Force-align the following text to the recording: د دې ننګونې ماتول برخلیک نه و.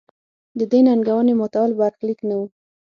د 0.57 0.61
دې 0.71 0.79
ننګونې 0.87 1.33
ماتول 1.39 1.71
برخلیک 1.79 2.19
نه 2.29 2.35
و. 2.39 2.41